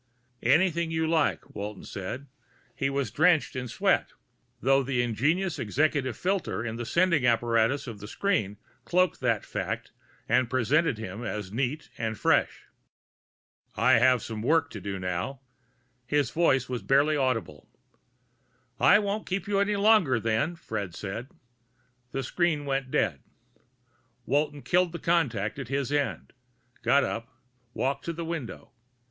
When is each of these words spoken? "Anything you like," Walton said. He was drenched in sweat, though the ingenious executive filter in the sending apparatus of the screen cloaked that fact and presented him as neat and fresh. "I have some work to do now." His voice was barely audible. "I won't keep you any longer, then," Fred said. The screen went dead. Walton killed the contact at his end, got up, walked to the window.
"Anything 0.41 0.89
you 0.89 1.05
like," 1.07 1.53
Walton 1.53 1.83
said. 1.83 2.25
He 2.75 2.89
was 2.89 3.11
drenched 3.11 3.55
in 3.55 3.67
sweat, 3.67 4.13
though 4.59 4.81
the 4.81 5.03
ingenious 5.03 5.59
executive 5.59 6.17
filter 6.17 6.65
in 6.65 6.75
the 6.77 6.87
sending 6.87 7.23
apparatus 7.23 7.85
of 7.85 7.99
the 7.99 8.07
screen 8.07 8.57
cloaked 8.83 9.19
that 9.19 9.45
fact 9.45 9.91
and 10.27 10.49
presented 10.49 10.97
him 10.97 11.23
as 11.23 11.51
neat 11.51 11.91
and 11.99 12.17
fresh. 12.17 12.63
"I 13.75 13.99
have 13.99 14.23
some 14.23 14.41
work 14.41 14.71
to 14.71 14.81
do 14.81 14.97
now." 14.97 15.41
His 16.07 16.31
voice 16.31 16.67
was 16.67 16.81
barely 16.81 17.15
audible. 17.15 17.69
"I 18.79 18.97
won't 18.97 19.27
keep 19.27 19.47
you 19.47 19.59
any 19.59 19.75
longer, 19.75 20.19
then," 20.19 20.55
Fred 20.55 20.95
said. 20.95 21.29
The 22.11 22.23
screen 22.23 22.65
went 22.65 22.89
dead. 22.89 23.21
Walton 24.25 24.63
killed 24.63 24.93
the 24.93 24.97
contact 24.97 25.59
at 25.59 25.67
his 25.67 25.91
end, 25.91 26.33
got 26.81 27.03
up, 27.03 27.31
walked 27.75 28.03
to 28.05 28.13
the 28.13 28.25
window. 28.25 28.71